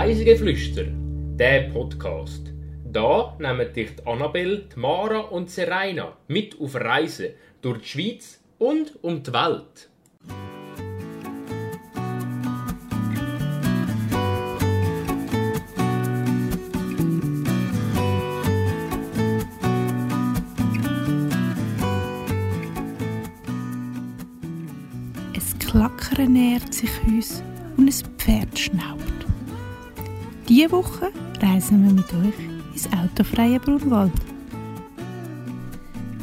[0.00, 0.84] Reisegeflüster,
[1.36, 2.54] der Podcast.
[2.90, 8.98] Da nehmen dich die Annabelle, Mara und Serena mit auf Reisen durch die Schweiz und
[9.02, 9.90] um die Welt.
[25.34, 27.42] Ein Klackern nähert sich uns
[27.76, 29.09] und ein Pferd schnaubt.
[30.50, 34.12] Diese Woche reisen wir mit euch ins autofreie Brunwald.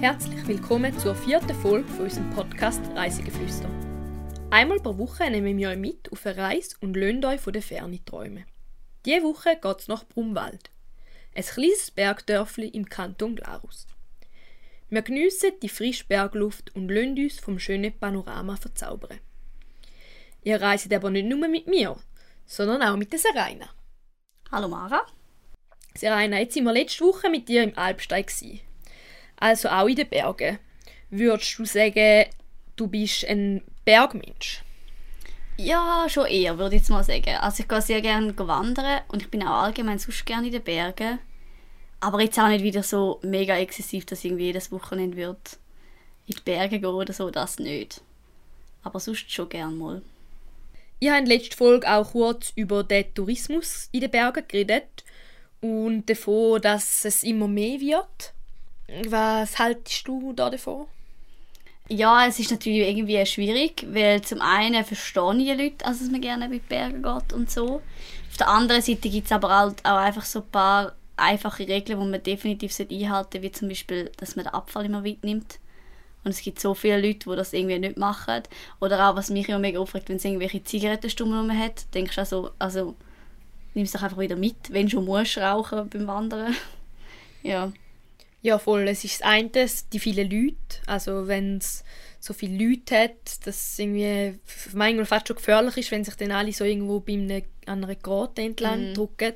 [0.02, 3.70] Herzlich willkommen zur vierten Folge von unserem Podcast Reisegeflüster.
[4.50, 7.62] Einmal pro Woche nehmen wir euch mit auf eine Reise und lösen euch von der
[7.62, 8.44] Ferne träumen.
[9.06, 10.72] Diese Woche geht es nach Brumwald,
[11.34, 13.88] ein kleines Bergdörfli im Kanton Glarus.
[14.90, 19.22] Wir geniessen die frische Bergluft und lassen uns vom schönen Panorama verzaubern.
[20.44, 21.96] Ihr reist aber nicht nur mit mir,
[22.46, 23.70] sondern auch mit der Serena.
[24.50, 25.06] Hallo Mara.
[25.94, 28.26] Serena, jetzt sind wir letzte Woche mit dir im Alpstein.
[28.26, 28.62] Gewesen.
[29.36, 30.58] Also auch in den Bergen.
[31.10, 32.28] Würdest du sagen,
[32.78, 34.64] du bist ein Bergmensch?
[35.58, 37.36] Ja, schon eher, würde ich jetzt mal sagen.
[37.42, 40.64] Also ich gehe sehr gerne wandern und ich bin auch allgemein sonst gerne in den
[40.64, 41.20] Bergen.
[42.00, 45.36] Aber jetzt auch nicht wieder so mega exzessiv, dass ich irgendwie jedes Wochenende in
[46.36, 48.00] die Berge gehen oder so, das nicht.
[48.82, 50.02] Aber sonst schon gerne mal.
[51.00, 55.04] Ich habe in der letzten Folge auch kurz über den Tourismus in den Bergen geredet
[55.62, 58.34] und davon, dass es immer mehr wird.
[59.08, 60.88] Was haltest du da davon?
[61.90, 66.20] Ja, es ist natürlich irgendwie schwierig, weil zum einen verstehe ich die Leute, dass man
[66.20, 67.82] gerne mit Bergen geht und so.
[68.30, 72.00] Auf der anderen Seite gibt es aber halt auch einfach so ein paar einfache Regeln,
[72.00, 75.60] die man definitiv einhalten sollte, wie zum Beispiel, dass man den Abfall immer mitnimmt.
[76.28, 78.44] Und es gibt so viele Leute, die das irgendwie nicht machen.
[78.82, 82.52] Oder auch, was mich immer mega aufregt, wenn es irgendwelche Zigarettenstummel hat, denkst du also,
[82.60, 82.96] also
[83.74, 86.54] nimm es doch einfach wieder mit, wenn du schon musst rauchen beim Wandern.
[87.44, 87.72] ja.
[88.42, 88.90] Ja, voll.
[88.90, 89.50] Es ist das eine,
[89.94, 90.58] die vielen Leute.
[90.86, 91.86] Also wenn es
[92.20, 94.38] so viele Leute hat, dass es irgendwie
[94.74, 97.96] manchmal fast schon gefährlich ist, wenn sich dann alle so irgendwo bei einer, an einer
[97.96, 98.94] Grotte entlang Mhm.
[98.96, 99.32] drücken.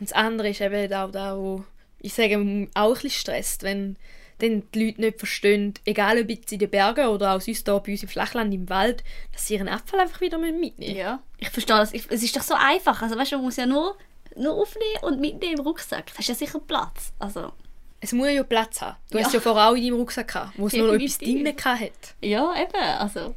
[0.00, 1.64] Und das andere ist eben auch da, wo
[2.00, 2.34] ich sage,
[2.74, 3.96] auch ein bisschen stresst, wenn
[4.38, 7.78] dann die Leute nicht verstehen, egal ob jetzt in den Bergen oder auch sonst hier
[7.80, 11.20] bei uns im Flachland, im Wald, dass sie ihren Abfall einfach wieder mitnehmen Ja.
[11.38, 11.92] Ich verstehe das.
[11.94, 13.00] Ich, es ist doch so einfach.
[13.02, 13.96] Also weißt du, man muss ja nur,
[14.36, 16.06] nur aufnehmen und mitnehmen im Rucksack.
[16.06, 17.12] Das hast ja sicher Platz.
[17.18, 17.52] Also,
[18.00, 18.96] Es muss ja Platz haben.
[19.10, 19.24] Du Ja.
[19.24, 21.90] hast ja vorher auch in deinem Rucksack gehabt, wo es nur noch etwas drin hatte.
[22.20, 22.74] ja, eben.
[22.98, 23.34] Also,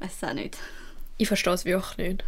[0.00, 0.58] weiß es auch nicht.
[1.18, 2.24] Ich verstehe es wirklich nicht.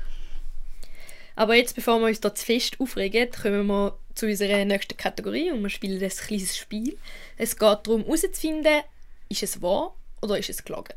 [1.35, 5.51] Aber jetzt, bevor wir uns da zu fest aufregen, kommen wir zu unserer nächsten Kategorie
[5.51, 6.97] und wir spielen ein kleines Spiel.
[7.37, 8.83] Es geht darum, herauszufinden,
[9.29, 10.95] ist es wahr oder ist es gelogen.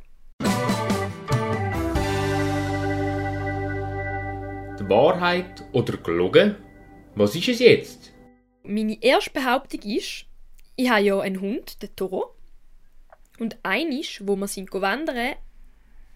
[4.80, 6.56] Die Wahrheit oder gelogen?
[7.16, 8.12] Was ist es jetzt?
[8.64, 10.26] Meine erste Behauptung ist,
[10.76, 12.36] ich habe ja einen Hund, den Toro.
[13.40, 15.36] Und einisch, wo wir sind wandern,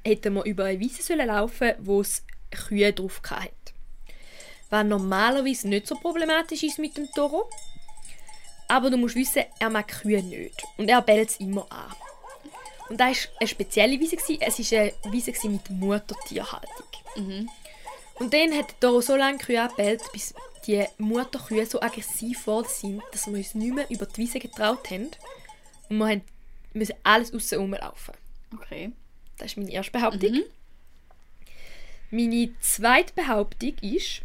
[0.06, 3.54] hätten wir über eine Wiese sollen laufen, wo es Kühe drauf hatte.
[4.70, 7.50] Was normalerweise nicht so problematisch ist mit dem Toro.
[8.68, 10.64] Aber du musst wissen, er mag Kühe nicht.
[10.78, 11.92] Und er bellt es immer an.
[12.90, 14.16] Und das war eine spezielle Wiese.
[14.16, 16.86] Es war eine Wiese mit Muttertierhaltung.
[17.16, 20.34] Und dann hat der Toro so lange Kühe angebellt, bis
[20.68, 24.92] die Mutterkühe so aggressiv geworden sind, dass wir uns nicht mehr über die Wiese getraut
[24.92, 25.10] haben.
[25.90, 26.22] Und wir
[26.74, 28.14] müssen alles aussen rumlaufen.
[28.54, 28.92] Okay.
[29.38, 30.44] Das ist meine erste Behauptung.
[32.12, 34.22] Meine zweite Behauptung ist,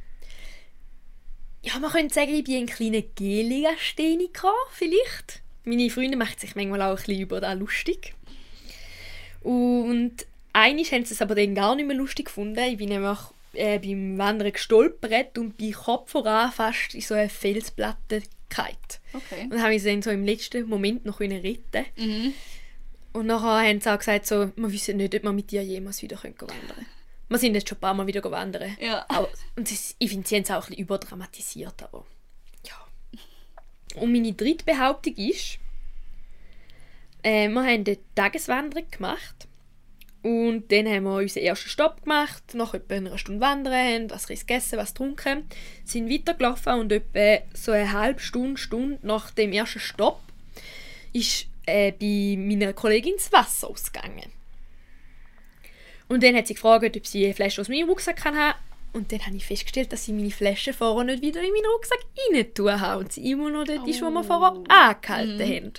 [1.65, 5.43] ja, man könnte sagen, ich bin ein kleiner Geligastheniker, vielleicht.
[5.65, 8.15] Meine Freunde machen sich manchmal auch ein bisschen über das lustig.
[9.43, 12.59] Und eines haben sie es aber dann gar nicht mehr lustig gefunden.
[12.59, 13.19] Ich bin nämlich
[13.55, 18.77] äh, beim Wandern gestolpert und bei Kopf voran fast in so eine Felsplatte gefallen.
[19.13, 19.49] Okay.
[19.51, 22.35] Und habe mich dann so im letzten Moment noch retten Mhm.
[23.13, 26.03] Und nachher haben sie auch gesagt, so, wir wissen nicht, ob wir mit dir jemals
[26.03, 26.87] wieder wandern können.
[27.29, 28.77] Wir sind jetzt schon ein paar Mal wieder wandern.
[28.81, 29.05] Ja.
[29.09, 32.05] Aber, und es, ich finde, sie haben es auch ein bisschen überdramatisiert, aber
[32.67, 34.01] ja.
[34.01, 35.59] Und meine dritte Behauptung ist,
[37.23, 39.49] äh, wir haben eine Tageswanderung gemacht
[40.23, 44.27] und dann haben wir unseren ersten Stopp gemacht, nach etwa einer Stunde wandern, haben was
[44.27, 45.49] gegessen, was getrunken,
[45.85, 50.21] sind weitergelaufen und etwa so eine halbe Stunde, Stunde nach dem ersten Stopp
[51.13, 54.33] ist äh, bei meiner Kollegin das Wasser ausgegangen.
[56.09, 58.59] Und dann hat sie gefragt, ob sie eine Flasche aus meinem Rucksack kann haben
[58.93, 62.05] Und dann habe ich festgestellt, dass sie meine Flasche vorher nicht wieder in meinen Rucksack
[62.33, 65.73] rein tun haben und sie immer noch dort ist, wo wir vorher angehalten haben.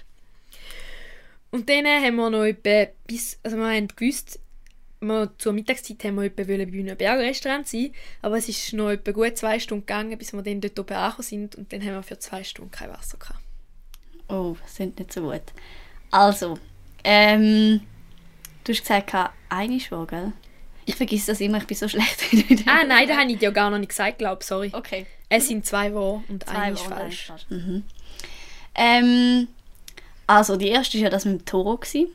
[1.52, 4.40] Und dann haben wir noch etwa bis, also wir haben gewusst,
[5.00, 8.90] wir zur Mittagszeit haben wir etwa wollen bei einem Bergrestaurant sein, aber es ist noch
[8.90, 11.94] etwa gut zwei Stunden gegangen, bis wir dann dort oben angekommen sind und dann haben
[11.94, 13.40] wir für zwei Stunden kein Wasser gehabt.
[14.28, 15.44] Oh, das sind nicht so gut.
[16.12, 16.58] Also,
[17.04, 17.82] ähm,
[18.66, 19.14] du hast gesagt,
[19.50, 20.34] eine schon, gell?
[20.86, 22.20] Ich vergesse das immer, ich bin so schlecht.
[22.68, 24.70] Ah, nein, das habe ich dir gar noch nicht gesagt, glaube ich, sorry.
[24.74, 25.06] Okay.
[25.30, 27.26] Es sind zwei wahr und Zwei eine ist falsch.
[27.28, 27.46] falsch.
[27.50, 27.84] Mhm.
[28.76, 29.48] Ähm,
[30.28, 31.78] also, die erste war ja das mit dem Toro.
[31.78, 32.10] Gewesen.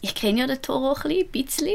[0.00, 1.74] Ich kenne ja den Toro ein bisschen.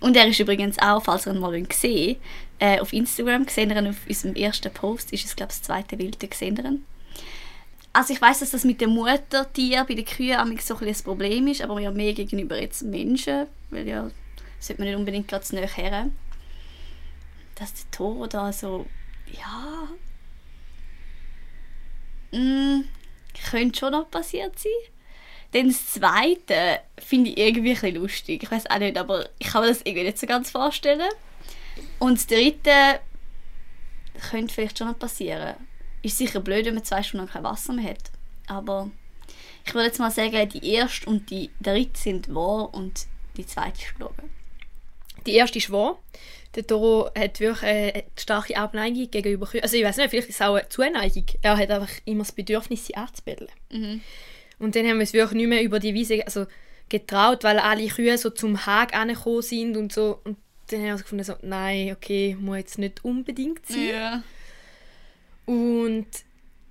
[0.00, 2.16] Und er ist übrigens auch, falls ihr ihn mal gesehen
[2.58, 6.28] äh, auf Instagram gesehen, auf unserem ersten Post, ist es, glaube ich, das zweite Wilde
[6.28, 6.84] gesehen.
[7.92, 11.48] Also ich weiß, dass das mit dem Muttertier bei den Kühen so ein, ein Problem
[11.48, 14.10] ist, aber ja mehr gegenüber jetzt Menschen, weil ja,
[14.60, 16.10] sollte man nicht unbedingt gerade zu her.
[17.56, 18.86] Dass der Toro da so,
[19.26, 19.88] ja,
[22.32, 22.84] Mm,
[23.50, 24.72] könnte schon noch passiert sein.
[25.52, 28.42] Dann das Zweite finde ich irgendwie ein lustig.
[28.42, 31.08] Ich weiß auch nicht, aber ich kann mir das irgendwie nicht so ganz vorstellen.
[31.98, 33.00] Und das Dritte
[34.30, 35.54] könnte vielleicht schon noch passieren.
[36.02, 38.10] Ist sicher blöd, wenn man zwei Stunden kein Wasser mehr hat.
[38.46, 38.90] Aber
[39.66, 43.06] ich würde jetzt mal sagen, die erste und die dritte sind wahr und
[43.36, 44.30] die zweite ist gelogen.
[45.26, 45.98] Die erste ist wahr.
[46.54, 49.62] Der Toro hat wirklich eine starke Abneigung gegenüber Kühen.
[49.62, 51.26] Also ich weiß nicht, vielleicht ist es auch eine Zuneigung.
[51.42, 53.50] Er hat einfach immer das Bedürfnis, sie anzubetteln.
[54.58, 56.46] Und dann haben wir uns wirklich nicht mehr über die Wiese also,
[56.88, 60.20] getraut, weil alle Kühe so zum Hag angekommen sind und so.
[60.24, 60.38] Und
[60.68, 63.88] dann haben wir uns gefunden, so, nein, okay, muss jetzt nicht unbedingt sein.
[63.88, 64.22] Ja.
[65.50, 66.06] Und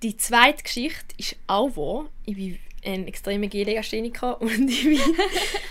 [0.02, 2.08] die zweite Geschichte ist auch wahr.
[2.24, 4.98] Ich bin ein extremer Gehlegastheniker und ich bin,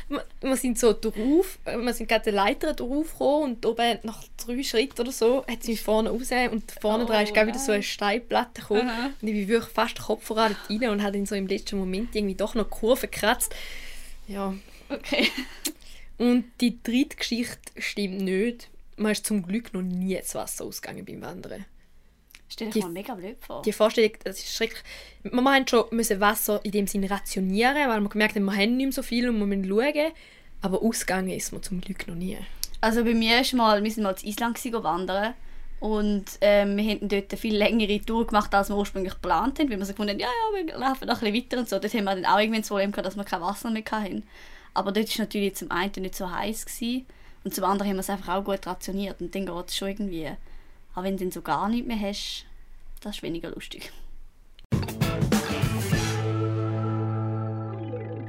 [0.41, 4.61] wir- sind so drauf, wir sind gerade die Leiter drauf gekommen und oben nach drei
[4.61, 7.57] Schritten oder so hat sie mich vorne raus und vorne Oh, dran ist gerade wieder
[7.57, 9.06] so eine Steinplatte gekommen Aha.
[9.19, 12.15] und ich bin wirklich fast Kopf voran rein und hat in so im letzten Moment
[12.15, 13.55] irgendwie doch noch Kurve gekratzt.
[14.27, 14.53] Ja,
[14.89, 15.29] Okay.
[16.19, 18.69] und die dritte Geschichte stimmt nicht.
[18.97, 21.65] Man ist zum Glück noch nie ins Wasser ausgegangen beim Wandern.
[22.50, 23.62] Stell Die- dir mal mega blöd vor.
[23.62, 24.81] die Vorstellung, das ist schrecklich.
[25.24, 28.75] Wir haben schon müssen Wasser in dem Sinne rationieren, weil wir gemerkt haben, wir haben
[28.78, 30.12] nicht mehr so viel und wir müssen schauen.
[30.62, 32.38] Aber ausgegangen ist man zum Glück noch nie.
[32.81, 35.34] Also bei mir ist mal, wir sind mal in Island wandern
[35.80, 39.69] und ähm, wir haben dort eine viel längere Tour gemacht, als wir ursprünglich geplant haben,
[39.69, 41.80] weil wir so gefunden haben, ja, ja, wir laufen noch ein bisschen weiter und so.
[41.80, 44.24] Dort haben wir dann auch irgendwie das Problem gehabt, dass wir kein Wasser mehr hatten.
[44.74, 47.06] Aber dort war natürlich zum einen nicht so heiß gewesen,
[47.46, 49.88] und zum anderen haben wir es einfach auch gut rationiert und dann geht es schon
[49.88, 50.30] irgendwie.
[50.94, 52.45] Aber wenn du dann so gar nichts mehr hast,
[53.01, 53.91] das ist weniger lustig.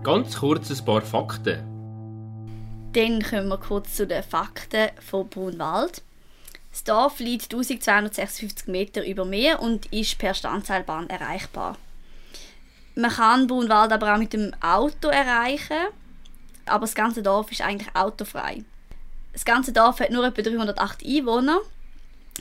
[0.03, 1.63] Ganz kurz ein paar Fakten.
[2.93, 6.03] Dann kommen wir kurz zu den Fakten von Brunwald.
[6.73, 11.77] Das Dorf liegt 1256 Meter über Meer und ist per Standseilbahn erreichbar.
[12.95, 15.89] Man kann Brunwald aber auch mit dem Auto erreichen,
[16.67, 18.65] aber das ganze Dorf ist eigentlich autofrei.
[19.33, 21.61] Das ganze Dorf hat nur etwa 308 Einwohner,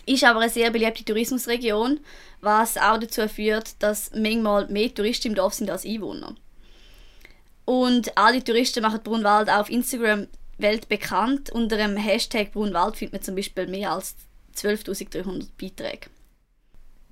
[0.05, 1.99] ist aber eine sehr beliebte Tourismusregion,
[2.41, 6.35] was auch dazu führt, dass manchmal mehr Touristen im Dorf sind als Einwohner.
[7.65, 10.27] Und alle Touristen machen Brunwald auf Instagram
[10.57, 11.51] weltbekannt.
[11.51, 14.15] Unter dem Hashtag Brunwald findet man zum Beispiel mehr als
[14.55, 16.09] 12.300 Beiträge.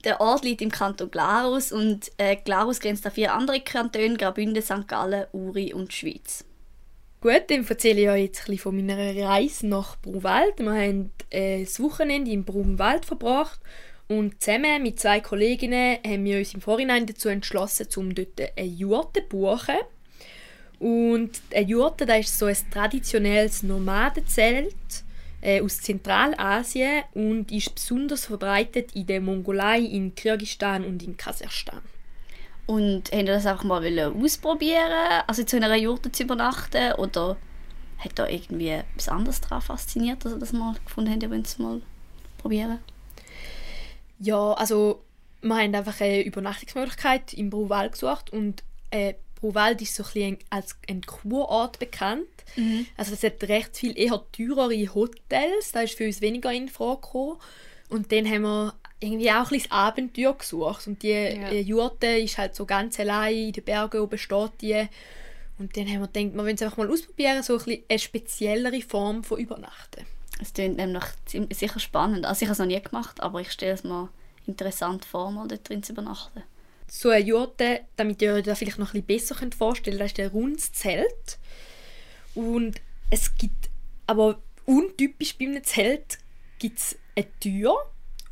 [0.04, 4.64] Der Ort liegt im Kanton Glarus und äh, Glarus grenzt an vier andere Kantone, Graubünden,
[4.64, 4.88] St.
[4.88, 6.46] Gallen, Uri und Schweiz.
[7.20, 10.60] Gut, dann erzähle ich euch jetzt ein bisschen von meiner Reise nach Brunwald.
[10.60, 13.60] Wir haben äh, das Wochenende in Brunwald verbracht
[14.08, 18.68] und zusammen mit zwei Kolleginnen haben wir uns im Vorhinein dazu entschlossen, um dort eine
[18.68, 19.78] Jurte zu buchen.
[20.80, 24.76] Und eine Jurte, das ist so ein traditionelles Nomadenzelt
[25.42, 31.82] äh, aus Zentralasien und ist besonders verbreitet in der Mongolei, in Kirgisistan und in Kasachstan.
[32.68, 36.94] Und haben ihr das einfach mal wollen ausprobieren, also zu einer Jurte zu übernachten?
[36.94, 37.38] Oder
[37.98, 41.48] hat da irgendwie etwas anderes daran fasziniert, dass ihr das mal gefunden habt, ihr wollt
[41.48, 41.82] es mal
[42.38, 42.80] probieren?
[44.20, 45.02] Ja, also
[45.42, 50.38] wir haben einfach eine Übernachtungsmöglichkeit im Bruwald gesucht und äh, Bruwald ist so ein bisschen
[50.50, 52.28] als ein Kurort bekannt.
[52.98, 57.02] Also es hat recht viel eher teurere Hotels, da ist für uns weniger in Frage
[57.02, 57.38] gekommen.
[57.90, 62.38] Und dann haben wir irgendwie auch ein bisschen Abenteuer gesucht und die äh, Jurte ist
[62.38, 64.88] halt so ganz allein in den Bergen oben steht die.
[65.60, 68.00] Und dann haben wir gedacht, wir wollen es einfach mal ausprobieren, so ein bisschen eine
[68.00, 70.06] speziellere Form von Übernachten.
[70.40, 71.04] Es klingt nämlich
[71.52, 72.26] sicher spannend.
[72.26, 74.10] Also ich habe es noch nie gemacht, aber ich stelle es mir
[74.46, 76.44] interessant vor, mal dort drin zu übernachten.
[76.88, 80.18] so eine Jurte, damit ihr euch das vielleicht noch ein bisschen besser könnt vorstellen könnt,
[80.18, 81.38] das ist ein rundes Zelt.
[82.36, 83.70] Und es gibt,
[84.06, 86.20] aber untypisch bei einem Zelt,
[86.60, 87.76] gibt es eine Tür.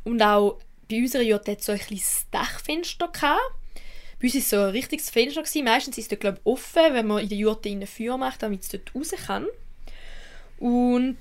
[0.06, 3.40] Und auch bei unserer Jurte hat es so ein kleines Dachfenster gehabt.
[4.20, 5.42] Bei uns war es so ein richtiges Fenster.
[5.42, 5.64] Gewesen.
[5.64, 8.62] Meistens ist es glaube ich, offen, wenn man in der Jurte ein Feuer macht, damit
[8.62, 9.46] es dort raus kann.
[10.58, 11.18] Und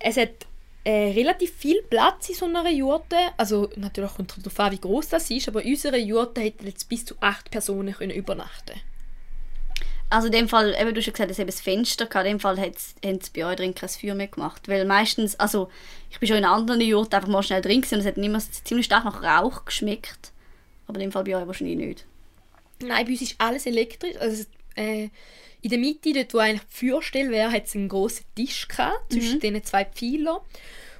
[0.00, 0.46] es hat
[0.82, 3.16] äh, relativ viel Platz in so einer Jurte.
[3.36, 7.04] Also natürlich kommt darauf an, wie groß das ist, aber unsere Jurte hätte jetzt bis
[7.04, 8.80] zu acht Personen können übernachten
[10.10, 12.26] Also in dem Fall, eben, du hast ja gesagt, es hat ein Fenster gehabt.
[12.26, 14.68] In dem Fall haben sie bei euch drin kein Feuer mehr gemacht.
[14.68, 15.70] Weil meistens, also
[16.10, 18.38] ich bin schon in anderen Jurten einfach mal schnell drin gewesen und es hat immer
[18.38, 20.32] ziemlich stark nach Rauch geschmeckt.
[20.86, 22.06] Aber in dem Fall bei euch wahrscheinlich nicht.
[22.80, 24.16] Nein, bei uns ist alles elektrisch.
[24.18, 24.44] Also,
[24.76, 25.08] äh,
[25.62, 29.12] in der Mitte, dort wo eigentlich die Feuerstelle wäre, hat es einen grossen Tisch gehabt,
[29.12, 30.38] zwischen diesen zwei Pfeilern.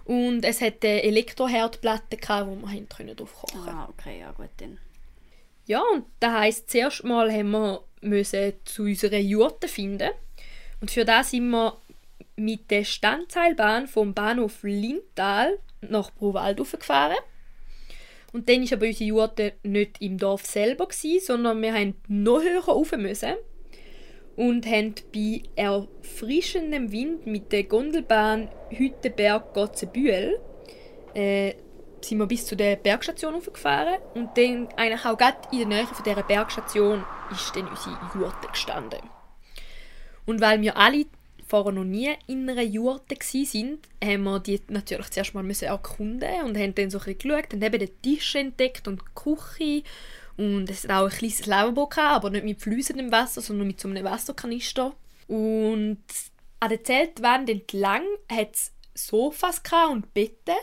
[0.06, 3.68] Und es hat eine Elektroherdplatte gehabt, wo wir drauf kochen.
[3.68, 4.78] Ah, okay, ja gut dann.
[5.66, 10.10] Ja, und das heisst, zuerst mal haben wir müssen zu unserer Jurte finden.
[10.80, 11.78] Und für das sind wir
[12.36, 17.16] mit der Standseilbahn vom Bahnhof Lintal nach Bruwald gefahren.
[18.32, 22.42] Und dann war aber unsere Jurte nicht im Dorf selber, gewesen, sondern wir haben noch
[22.42, 23.34] höher rauf müssen
[24.36, 30.40] und haben bei erfrischendem Wind mit der Gondelbahn Hüttenberg Gotzenbühl
[31.14, 31.54] äh,
[32.04, 35.86] sind wir bis zu der Bergstation hochgefahren und dann eigentlich auch gerade in der Nähe
[35.86, 39.00] von dieser Bergstation ist dann unsere Jurte gestanden.
[40.26, 41.06] Und weil wir alle
[41.46, 46.42] vorher noch nie in einer Jurte sind, haben wir die natürlich zuerst mal müssen erkunden
[46.44, 49.82] und haben dann so ein bisschen geschaut und eben den Tisch entdeckt und die Küche
[50.36, 53.88] und es hat auch ein kleines Lavabo aber nicht mit fließendem Wasser, sondern mit so
[53.88, 54.94] einem Wasserkanister.
[55.28, 56.02] Und
[56.60, 60.54] an der Zeltwand entlang hat es Sofas und Betten.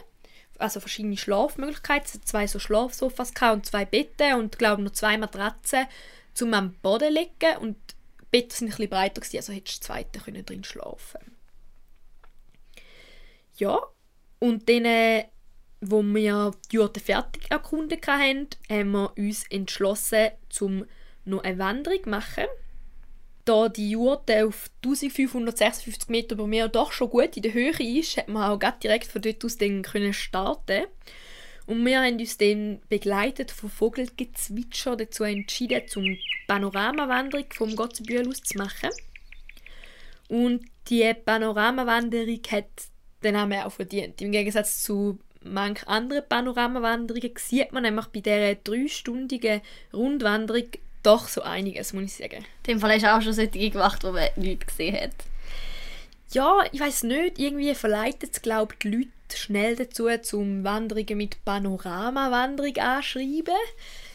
[0.58, 2.06] Also verschiedene Schlafmöglichkeiten.
[2.06, 5.88] Es hat zwei so Schlafsofas und zwei Betten und glaube noch zwei Matratzen
[6.34, 7.58] zum am Boden zu legen.
[7.60, 7.78] Und
[8.22, 11.20] die Betten sind ein bisschen breiter, gewesen, also hättest du zweite können drin schlafen
[13.58, 13.80] Ja,
[14.40, 15.26] und dann äh,
[15.82, 20.86] wo wir die Jurte fertig erkundet haben, haben wir uns entschlossen, zum
[21.26, 22.46] noch eine Wanderung machen.
[23.46, 28.18] Da die Jurte auf 1556 Meter über mir doch schon gut in der Höhe ist,
[28.18, 30.86] hat man auch direkt von dort aus können starten
[31.68, 36.18] und wir haben uns dann begleitet von Vogelgezwitscher dazu entschieden, zum
[36.48, 38.90] Panoramawanderung vom Gotzenbühl aus zu machen.
[40.28, 42.66] Und die Panoramawanderung hat
[43.24, 44.22] den Namen auch verdient.
[44.22, 49.62] Im Gegensatz zu manche andere Panoramawanderungen sieht man nämlich bei dieser dreistündigen
[49.94, 50.68] Rundwanderung
[51.04, 52.46] doch so einiges, muss ich sagen.
[52.68, 55.12] In dem Fall hast du auch schon solche gemacht, wo man nichts gesehen hat.
[56.32, 61.44] Ja, ich weiß nicht, irgendwie verleitet es, glaube die Leute schnell dazu, zum Wanderungen mit
[61.44, 63.54] Panoramawanderung anschreiben.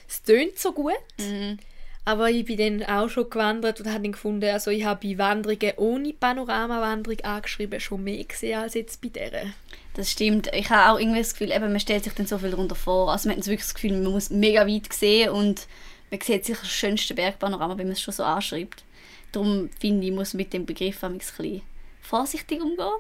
[0.09, 0.95] Es tönt so gut.
[1.19, 1.59] Mhm.
[2.07, 5.19] Aber ich bin dann auch schon gewandert und habe dann gefunden, also ich habe bei
[5.19, 9.51] Wanderungen ohne Panoramawanderung angeschrieben schon mehr gesehen als jetzt bei dieser.
[9.95, 10.49] Das stimmt.
[10.55, 13.11] Ich habe auch irgendwie das Gefühl, eben, man stellt sich dann so viel darunter vor.
[13.11, 15.67] Also man hat wirklich das Gefühl, man muss mega weit sehen und
[16.11, 18.85] man sieht sicher das schönste Bergpanorama, wenn man es schon so anschreibt.
[19.33, 21.63] Darum finde ich, muss man mit dem Begriff ein bisschen
[22.01, 22.93] vorsichtig umgehen.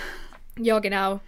[0.58, 1.20] ja, genau.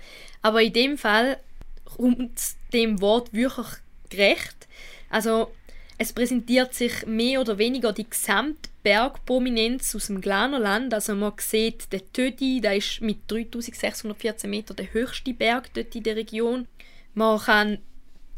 [0.42, 1.38] Aber in dem Fall
[1.84, 2.40] kommt
[2.72, 3.66] dem Wort wirklich
[4.10, 4.68] gerecht.
[5.10, 5.50] Also
[5.96, 10.92] es präsentiert sich mehr oder weniger die Gesamtbergprominenz aus dem Glanerland.
[10.92, 16.02] Also man sieht den Tödi, der ist mit 3614 Metern der höchste Berg dort in
[16.02, 16.66] der Region.
[17.14, 17.78] Man kann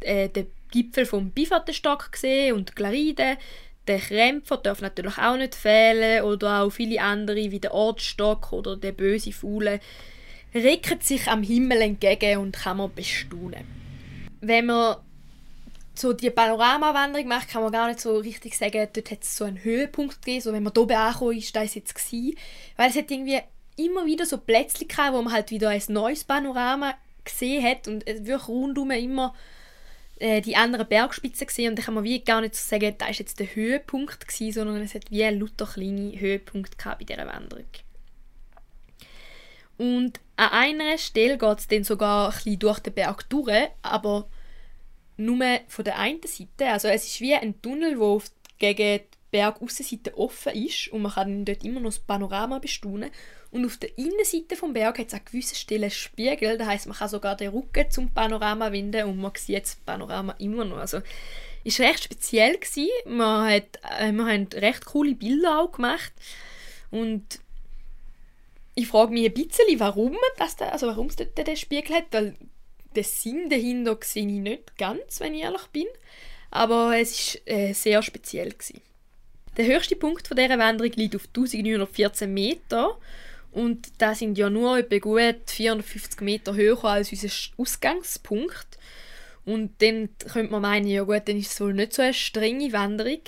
[0.01, 3.39] äh, den Gipfel vom Bifatenstock sehen und Glaride.
[3.87, 8.77] Der Krämpfer darf natürlich auch nicht fehlen oder auch viele andere wie der Ortstock oder
[8.77, 9.81] der böse Fuhle
[10.55, 13.65] recken sich am Himmel entgegen und kann man bestaunen.
[14.41, 14.97] Wenn man
[15.95, 19.45] so die Panoramawanderung macht, kann man gar nicht so richtig sagen, dort hat es so
[19.45, 22.37] einen Höhepunkt gegeben, so wenn man oben angekommen ist, da ist jetzt gewesen.
[22.77, 23.41] Weil es hat irgendwie
[23.77, 26.95] immer wieder so Plätze gehabt, wo man halt wieder ein neues Panorama
[27.25, 29.35] gesehen hat und es wirklich rundum immer
[30.19, 33.09] äh, die anderen Bergspitzen gesehen und da kann man wie gar nicht so sagen, da
[33.09, 37.27] ist jetzt der Höhepunkt gewesen, sondern es hat wie ein lauter kleine Höhepunkt bei dieser
[37.27, 37.67] Wanderung.
[39.79, 44.29] Und an einer Stelle geht es dann sogar ein bisschen durch den Berg durch, aber
[45.19, 46.73] nur von der einen Seite.
[46.73, 48.23] Also es ist wie ein Tunnel, wo
[48.59, 53.11] gegen die Bergaussenseite offen ist und man kann dort immer noch das Panorama bestaunen.
[53.51, 56.97] Und auf der Innenseite vom Berg hat es an gewissen Stellen Spiegel, das heißt man
[56.97, 60.79] kann sogar den Rücken zum Panorama wenden und man sieht das Panorama immer noch.
[60.79, 61.01] Also
[61.65, 62.89] ist recht speziell gewesen.
[63.07, 66.13] Man hat, äh, wir haben recht coole Bilder auch gemacht
[66.91, 67.41] und
[68.75, 72.37] ich frage mich ein bisschen, warum, das da, also es dort den Spiegel hat, weil
[72.95, 75.87] den Sinn dahinter sehe ich nicht ganz, wenn ich ehrlich bin.
[76.51, 78.51] Aber es war äh, sehr speziell.
[78.51, 78.81] Gewesen.
[79.57, 82.99] Der höchste Punkt von dieser Wanderung liegt auf 1914 Meter.
[83.53, 88.79] Und da sind ja nur etwa gut 450 Meter höher als unser Ausgangspunkt.
[89.47, 92.73] Und dann könnte man meinen, ja gut, dann ist es wohl nicht so eine strenge
[92.73, 93.21] Wanderung.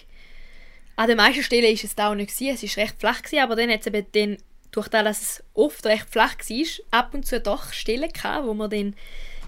[0.96, 2.30] An den meisten Stellen war es da auch nicht.
[2.30, 4.38] Es war recht flach, gewesen, aber dann hat es eben den
[4.70, 8.52] durch das, dass es oft recht flach war, ab und zu doch Stellen gehabt, wo
[8.52, 8.94] man dann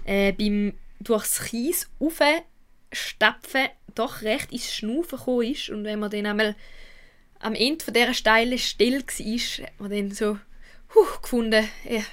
[0.05, 1.89] äh, beim durchs Kies
[2.91, 5.69] stapfen doch recht ins Schnaufen gekommen ist.
[5.69, 6.55] Und wenn man dann einmal
[7.39, 10.37] am Ende von dieser steilen Stelle war, hat man dann so
[10.93, 12.03] huh, gefunden, ja,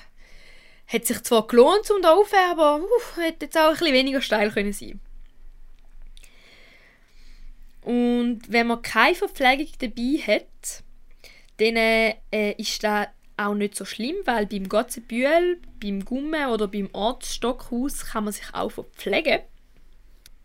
[0.87, 4.23] hat sich zwar gelohnt zum da rauf, aber uh, hätte jetzt auch ein bisschen weniger
[4.23, 5.01] steil können sein
[7.83, 10.83] Und wenn man keine Verpflegung dabei hat,
[11.59, 16.89] dann äh, ist das auch nicht so schlimm, weil beim Gotzenbühl, beim Gumme oder beim
[16.93, 19.41] Ortsstockhaus kann man sich auch verpflegen.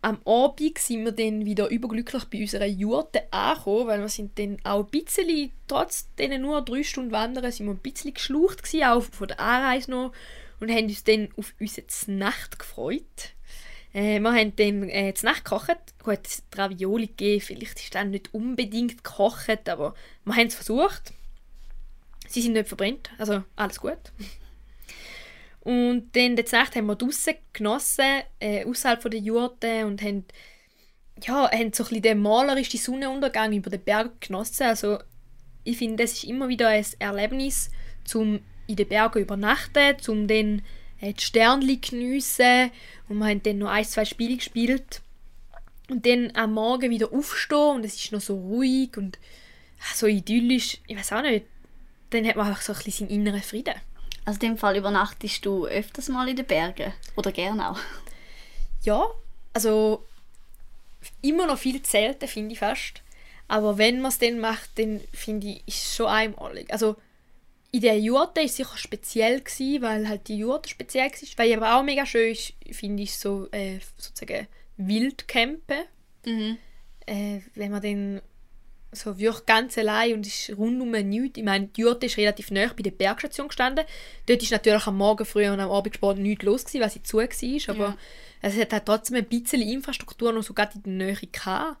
[0.04, 4.58] Am Abend sind wir dann wieder überglücklich bei unserer Jurte angekommen, weil wir sind dann
[4.62, 8.84] auch ein bisschen, trotz diesen nur drei Stunden Wandern, sind wir ein bisschen geschlaucht gewesen,
[8.84, 10.12] auch von der Anreise noch,
[10.60, 13.32] und haben uns dann auf unsere Nacht gefreut.
[13.94, 15.78] Äh, wir haben dann äh, Nacht gekocht.
[16.02, 19.94] Gut, hat Ravioli gegeben, vielleicht ist das nicht unbedingt gekocht, aber
[20.26, 21.14] wir haben es versucht.
[22.28, 24.12] Sie sind nicht verbrannt, also alles gut.
[25.64, 30.24] Und dann die Nacht haben wir draußen genossen, äh, außerhalb der Jurte und haben,
[31.22, 34.64] ja, haben so ein den malerischen Sonnenuntergang über den Berg genossen.
[34.64, 34.98] Also
[35.64, 37.70] ich finde, das ist immer wieder ein Erlebnis,
[38.04, 40.62] zum in den Bergen übernachten, zum dann
[41.00, 42.70] äh, die Sternchen geniessen
[43.08, 45.02] und wir haben dann noch ein, zwei Spiele gespielt
[45.90, 49.18] und dann am Morgen wieder aufstehen und es ist noch so ruhig und
[49.94, 51.46] so idyllisch, ich weiß auch nicht,
[52.10, 53.74] dann hat man einfach so ein bisschen seinen inneren Frieden.
[54.24, 57.78] Also in dem Fall übernachtest du öfters mal in den Bergen oder gerne auch?
[58.82, 59.06] Ja,
[59.52, 60.04] also
[61.22, 63.02] immer noch viel selten, finde ich fast.
[63.48, 66.72] Aber wenn man es dann macht, dann finde ich, ist es schon einmalig.
[66.72, 66.96] Also
[67.72, 71.28] in der Jurte war es sicher speziell, gewesen, weil halt die Jurte speziell war.
[71.36, 75.84] Weil ich aber auch mega schön ist, finde ich, so äh, sozusagen Wildcampen.
[76.24, 76.58] Mhm.
[77.06, 78.22] Äh, wenn man dann
[78.94, 81.38] so wirklich ganz allein und ist rundum nichts.
[81.38, 83.84] Ich meine, die Jurte ist relativ nah bei der Bergstation gestanden.
[84.26, 87.02] Dort ist natürlich am Morgen früh und am Abend spät nichts los gewesen, weil sie
[87.02, 87.74] zu war.
[87.74, 87.96] Aber ja.
[88.42, 91.76] es hat halt trotzdem ein bisschen Infrastruktur noch so gerade in der Nähe gehabt.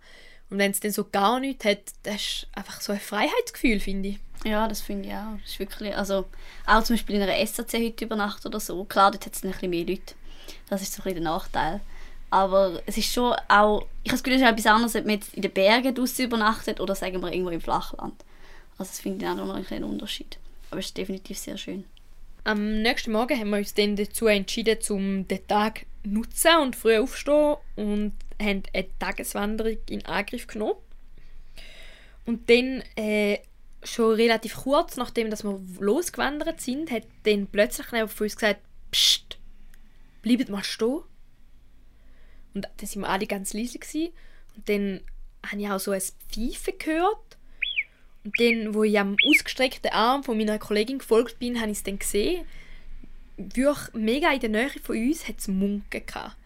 [0.50, 4.10] Und wenn es dann so gar nichts hat, das ist einfach so ein Freiheitsgefühl, finde
[4.10, 4.18] ich.
[4.44, 5.38] Ja, das finde ich auch.
[5.40, 6.26] Das ist wirklich, also
[6.66, 8.84] auch zum Beispiel in einer SAC heute über Nacht oder so.
[8.84, 10.14] Klar, dort hat es ein bisschen mehr Leute.
[10.68, 11.80] Das ist so ein bisschen der Nachteil.
[12.34, 15.14] Aber es ist schon auch, ich habe das Gefühl, es ist etwas anderes, ob man
[15.14, 18.24] jetzt in den Bergen draussen übernachtet oder sagen wir irgendwo im Flachland.
[18.76, 20.36] Also das finde ich auch noch ein Unterschied.
[20.68, 21.84] Aber es ist definitiv sehr schön.
[22.42, 26.74] Am nächsten Morgen haben wir uns dann dazu entschieden, um den Tag zu nutzen und
[26.74, 30.80] früh aufstehen und haben eine Tageswanderung in Angriff genommen.
[32.26, 33.38] Und dann äh,
[33.84, 38.60] schon relativ kurz nachdem dass wir losgewandert sind, hat dann plötzlich jemand von uns gesagt,
[38.90, 39.38] Psst,
[40.20, 41.02] bleibt mal stehen.
[42.54, 43.78] Und dann waren wir alle ganz leise.
[43.78, 44.12] Gewesen.
[44.56, 45.00] Und dann
[45.44, 47.36] habe ich auch so ein Pfeifen gehört.
[48.24, 51.82] Und dann, wo ich am ausgestreckten Arm von meiner Kollegin gefolgt bin, habe ich es
[51.82, 52.46] dann gesehen.
[53.36, 56.36] Wirklich mega in der Nähe von uns hat es Munken gehabt.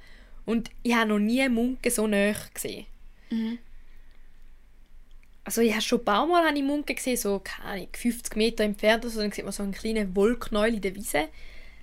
[0.45, 2.87] Und ich habe noch nie Munken so nah gesehen.
[3.31, 3.59] Mhm.
[5.45, 8.65] Also ich habe schon ein paar Mal habe ich Munken gesehen, so keine 50 Meter
[8.65, 9.05] entfernt.
[9.05, 11.29] Also dann sieht man so einen kleinen Wollknäuel in der Wiese.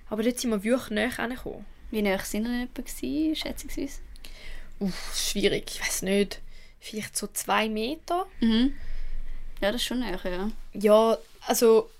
[0.08, 1.64] Aber dort sind wir wirklich näher angekommen.
[1.90, 4.00] Wie näher sind wir denn etwa, schätzungsweise?
[4.78, 6.40] Uff, schwierig, ich weiß nicht.
[6.80, 8.26] Vielleicht so zwei Meter.
[8.40, 8.74] Mhm.
[9.60, 10.50] Ja, das ist schon näher, ja.
[10.74, 11.90] Ja, also,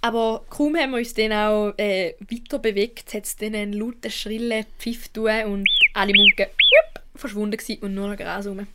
[0.00, 4.10] aber kaum haben wir uns dann auch äh, weiter bewegt, hat es dann einen lauten,
[4.10, 8.66] schrillen Pfiff tun und alle Munken wupp, verschwunden gewesen und nur noch Gras rum.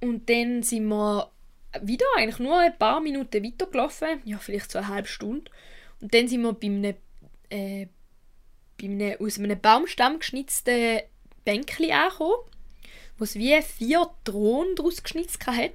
[0.00, 1.30] Und dann sind wir
[1.82, 5.50] wieder eigentlich nur ein paar Minuten weitergelaufen, ja, vielleicht so eine halbe Stunde.
[6.00, 6.94] Und dann sind wir bei einem,
[7.50, 7.86] äh,
[8.78, 11.00] bei einem aus einem Baumstamm geschnitzten
[11.44, 12.36] Bänkchen angekommen,
[13.18, 15.70] wo es wie vier Thronen daraus geschnitzt hat.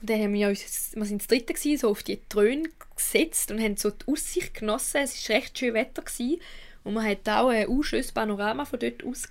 [0.00, 3.50] Und dann haben wir uns, wir sind das dritte gewesen, so auf die Throne gesetzt
[3.50, 5.02] und haben so die Aussicht genossen.
[5.02, 6.40] Es war recht schön Wetter gewesen.
[6.84, 9.28] und man hat auch ein schönes Panorama von dort aus.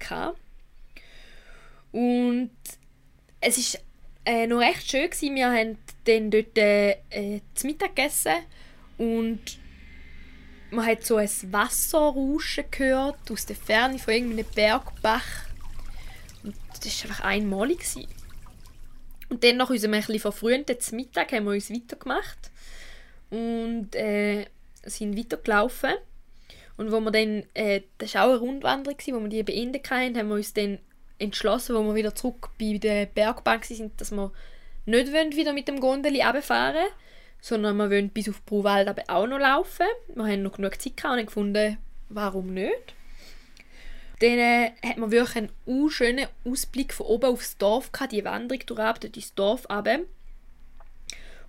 [1.91, 2.51] Und
[3.41, 3.79] es ist
[4.25, 5.35] äh, noch recht schön gewesen.
[5.35, 6.97] Wir haben dann dort äh,
[7.53, 8.35] zu Mittag gegessen
[8.97, 9.39] und
[10.71, 15.45] man hat so ein Wasserrauschen gehört aus der Ferne von irgendeinem Bergbach.
[16.43, 17.79] Und das war einfach einmalig.
[17.79, 18.07] Gewesen.
[19.29, 22.51] Und dann nach unserem ein verfrühten Mittag haben wir uns weitergemacht
[23.29, 24.45] und äh,
[24.83, 25.91] sind weitergelaufen.
[26.77, 30.17] Und wo wir dann, äh, das war auch eine Rundwanderung, wo wir die beendet haben,
[30.17, 30.79] haben wir uns dann
[31.19, 34.31] entschlossen, wo wir wieder zurück bei der Bergbahn sind, dass wir
[34.85, 36.93] nicht wieder mit dem Gondeli runterfahren wollen,
[37.41, 39.87] sondern wir wollen bis auf Bruwald aber auch noch laufen.
[40.13, 41.77] Wir haben noch genug Zeit gehabt und gefunden,
[42.09, 42.95] warum nicht.
[44.19, 48.63] Dann äh, hat man wirklich einen schönen Ausblick von oben aufs Dorf gehabt, die Wanderung
[48.67, 50.01] durch ins Dorf runter.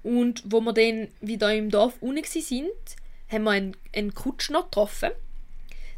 [0.03, 2.71] Und wo wir dann wieder im Dorf unten sind,
[3.31, 5.11] haben wir einen, einen Kutschner getroffen.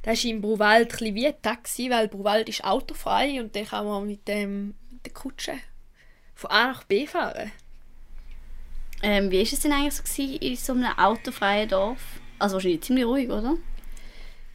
[0.02, 3.86] Das ist im Bruwald ein wie ein Taxi, weil Bruwald ist autofrei und dann kann
[3.86, 5.54] man mit, dem, mit der Kutsche
[6.34, 7.52] von A nach B fahren.
[9.06, 12.00] Ähm, wie war es denn eigentlich so in so einem autofreien Dorf?
[12.38, 13.58] Also wahrscheinlich ziemlich ruhig, oder?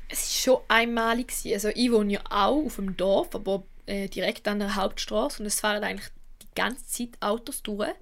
[0.08, 1.32] Es war schon einmalig.
[1.54, 5.46] Also ich wohne ja auch auf dem Dorf, aber äh, direkt an der Hauptstraße und
[5.46, 6.10] es fahren eigentlich
[6.42, 7.94] die ganze Zeit Autos durch.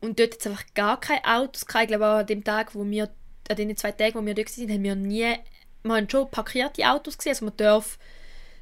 [0.00, 1.84] Und dort es einfach gar keine Autos gehabt.
[1.84, 3.10] Ich glaube an dem Tag, wo wir,
[3.50, 5.34] an den zwei Tagen, wo wir dort waren, haben wir nie,
[5.82, 7.32] wir haben schon parkierte Autos gesehen.
[7.32, 7.98] Also man darf,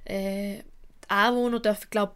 [0.06, 0.56] äh,
[1.04, 2.14] die Anwohner dürfen, glaube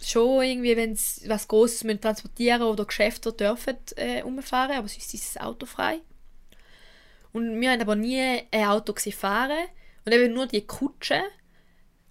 [0.00, 5.14] schon irgendwie, wenn sie was Grosses müssen transportieren oder Geschäfte dürfen äh, umfahren, aber sonst
[5.14, 6.00] ist es autofrei.
[7.32, 9.66] Und wir haben aber nie ein Auto gesehen fahren
[10.04, 11.22] und eben nur die Kutsche.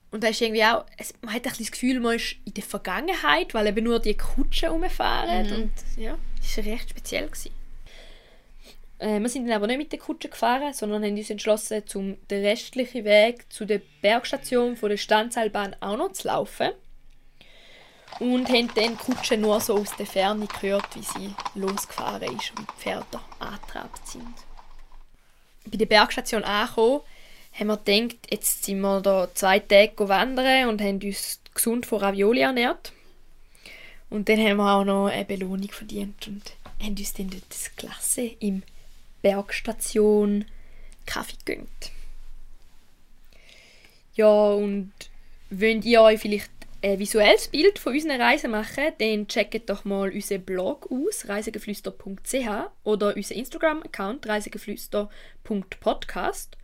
[0.10, 2.64] Und da ist irgendwie auch, es, man hat ein das Gefühl, man ist in der
[2.64, 5.48] Vergangenheit, weil eben nur die Kutsche rumfahren.
[5.48, 5.54] Mhm.
[5.54, 7.28] Und ja, das war recht speziell.
[7.28, 7.52] Gewesen.
[9.02, 12.18] Äh, wir sind dann aber nicht mit der Kutsche gefahren, sondern haben uns entschlossen, zum
[12.28, 16.72] den restlichen Weg zu der Bergstation von der Standseilbahn auch noch zu laufen.
[18.20, 22.52] Und haben dann die Kutsche nur so aus der Ferne gehört, wie sie losgefahren ist
[22.58, 24.34] und die Pferde angetrabt sind.
[25.66, 27.02] Bei der Bergstation angekommen,
[27.54, 32.00] haben wir gedacht, jetzt sind wir da zwei Tage wandern und haben uns gesund von
[32.00, 32.94] Ravioli ernährt.
[34.10, 37.76] Und dann haben wir auch noch eine Belohnung verdient und haben uns dann dort das
[37.76, 38.64] Klasse im
[39.22, 40.46] Bergstation
[41.06, 41.92] Kaffee gegönnt.
[44.16, 44.92] Ja, und
[45.50, 46.52] wenn ihr euch vielleicht
[46.84, 52.50] ein visuelles Bild von unseren Reisen machen, dann checkt doch mal unseren Blog aus, reisegeflüster.ch
[52.84, 56.58] oder unseren Instagram-Account, reisegeflüster.podcast.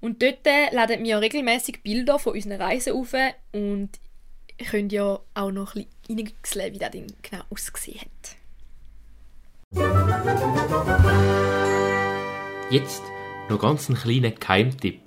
[0.00, 0.40] Und dort
[0.72, 3.14] laden wir regelmäßig Bilder von unseren Reisen auf
[3.52, 3.90] und
[4.70, 8.36] könnt ihr auch noch ein bisschen reingesehen, wie das dann genau ausgesehen hat.
[12.70, 13.02] Jetzt
[13.48, 15.00] noch ganz einen kleinen Geheimtipp.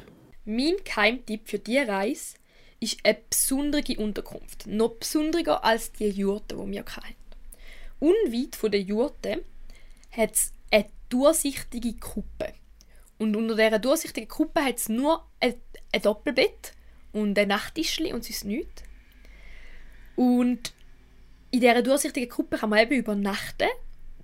[0.46, 2.39] Mein Geheimtipp für diese Reise
[2.80, 4.68] ist eine besondere Unterkunft.
[4.68, 7.16] Noch besonderer als die Jurte, die wir hatten.
[8.00, 9.44] Unweit von der Jurte
[10.12, 12.54] hat es eine durchsichtige Kuppe.
[13.18, 15.56] Und unter dieser durchsichtigen Kuppe hat es nur ein,
[15.92, 16.74] ein Doppelbett
[17.12, 18.84] und ein Nachttischli und sonst nichts.
[20.16, 20.74] Und
[21.52, 23.68] in dieser durchsichtigen Kuppe kann man eben übernachten,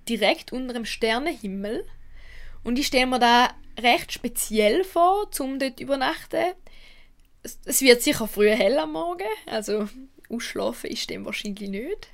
[0.08, 1.84] direkt unter dem Sternenhimmel.
[2.64, 6.54] Und ich stelle mir da recht speziell vor, um dort übernachten.
[7.64, 9.88] Es, wird sicher früh hell am Morgen, also
[10.28, 12.08] ausschlafen ist dem wahrscheinlich nicht.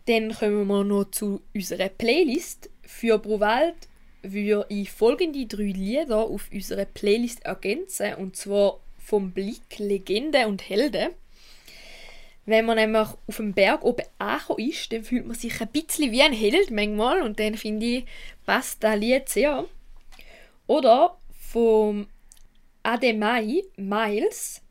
[0.06, 2.70] Dann kommen wir noch zu unserer Playlist.
[2.83, 3.74] Für Bruwald
[4.22, 10.68] würde ich folgende drei Lieder auf unserer Playlist ergänzen, und zwar vom Blick Legende und
[10.68, 11.11] Helden.
[12.46, 16.11] Wenn man nämlich auf dem Berg oben angekommen ist, dann fühlt man sich ein bisschen
[16.11, 18.05] wie ein Held manchmal und dann finde ich,
[18.46, 19.66] passt das Lied sehr.
[20.66, 21.16] Oder
[21.50, 22.07] vom
[22.83, 24.62] Ademai Miles.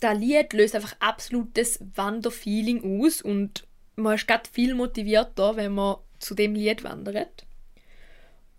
[0.00, 6.34] Das Lied löst einfach absolutes Wanderfeeling aus und man ist viel motivierter, wenn man zu
[6.34, 7.46] dem Lied wandert.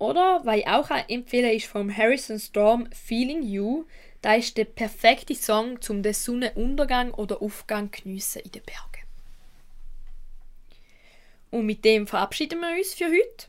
[0.01, 3.85] Oder, was ich auch empfehle, ist vom Harrison Storm Feeling You.
[4.23, 9.05] Da ist der perfekte Song zum den Sonnenuntergang oder Aufgang geniessen in den Bergen.
[11.51, 13.45] Und mit dem verabschieden wir uns für heute.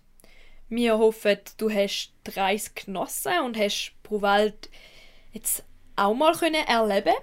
[0.69, 4.69] Wir hoffen, du hast die Reise genossen und hast Bruwald
[5.33, 5.65] jetzt
[5.97, 7.15] auch mal können erleben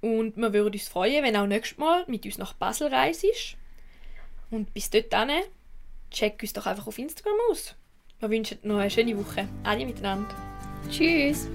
[0.00, 3.26] Und wir würden uns freuen, wenn auch nächstes Mal mit uns nach Basel reist.
[4.48, 5.42] Und bis dorthin
[6.10, 7.74] check uns doch einfach auf Instagram aus.
[8.20, 9.48] Wir wünschen noch eine schöne Woche.
[9.62, 10.34] Alle miteinander.
[10.90, 11.48] Tschüss!